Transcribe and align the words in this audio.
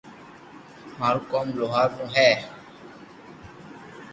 مارو 0.99 1.21
ڪوم 1.31 1.47
لوھار 1.59 1.89
رو 1.97 2.05
ھي 2.15 2.29